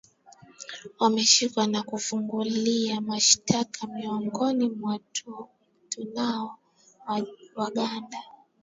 wameshikwa 0.99 1.67
na 1.67 1.83
kufungulia 1.83 3.01
mashitaka 3.01 3.87
miongoni 3.87 4.69
mwao 4.69 4.99
tunao 5.89 6.59
waganda 7.55 8.17